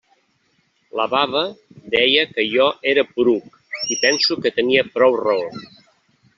[0.99, 1.43] La baba
[1.97, 3.61] deia que jo era poruc,
[3.97, 5.65] i penso que tenia prou raó.